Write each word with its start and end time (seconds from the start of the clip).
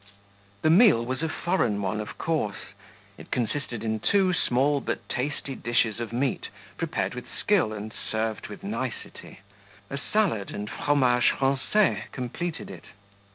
The 0.63 0.71
meal 0.71 1.05
was 1.05 1.21
a 1.21 1.29
foreign 1.29 1.79
one, 1.79 1.99
of 2.01 2.17
course; 2.17 2.73
it 3.19 3.29
consisted 3.29 3.83
in 3.83 3.99
two 3.99 4.33
small 4.33 4.81
but 4.81 5.07
tasty 5.07 5.53
dishes 5.53 5.99
of 5.99 6.11
meat 6.11 6.49
prepared 6.75 7.13
with 7.13 7.27
skill 7.39 7.71
and 7.71 7.93
served 7.93 8.47
with 8.47 8.63
nicety; 8.63 9.41
a 9.91 9.99
salad 9.99 10.49
and 10.49 10.67
"fromage 10.67 11.29
francais," 11.37 12.05
completed 12.13 12.71
it. 12.71 12.85